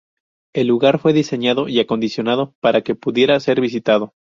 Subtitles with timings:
[0.53, 4.15] El lugar fue diseñado y acondicionado para que pudiera ser visitado.